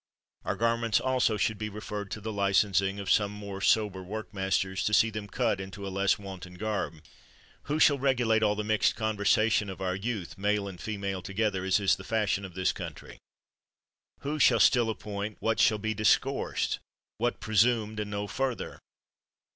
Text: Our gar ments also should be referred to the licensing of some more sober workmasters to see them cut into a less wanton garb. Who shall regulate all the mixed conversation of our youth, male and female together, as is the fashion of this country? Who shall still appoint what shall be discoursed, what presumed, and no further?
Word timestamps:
Our 0.45 0.55
gar 0.55 0.77
ments 0.79 0.99
also 0.99 1.37
should 1.37 1.59
be 1.59 1.69
referred 1.69 2.09
to 2.09 2.21
the 2.21 2.33
licensing 2.33 2.99
of 2.99 3.11
some 3.11 3.29
more 3.29 3.61
sober 3.61 4.01
workmasters 4.01 4.83
to 4.85 4.95
see 4.95 5.11
them 5.11 5.27
cut 5.27 5.61
into 5.61 5.85
a 5.85 5.93
less 5.93 6.17
wanton 6.17 6.55
garb. 6.55 7.03
Who 7.65 7.79
shall 7.79 7.99
regulate 7.99 8.41
all 8.41 8.55
the 8.55 8.63
mixed 8.63 8.95
conversation 8.95 9.69
of 9.69 9.79
our 9.79 9.93
youth, 9.95 10.39
male 10.39 10.67
and 10.67 10.81
female 10.81 11.21
together, 11.21 11.63
as 11.63 11.79
is 11.79 11.97
the 11.97 12.03
fashion 12.03 12.45
of 12.45 12.55
this 12.55 12.71
country? 12.71 13.19
Who 14.21 14.39
shall 14.39 14.59
still 14.59 14.89
appoint 14.89 15.37
what 15.39 15.59
shall 15.59 15.77
be 15.77 15.93
discoursed, 15.93 16.79
what 17.19 17.39
presumed, 17.39 17.99
and 17.99 18.09
no 18.09 18.25
further? 18.25 18.79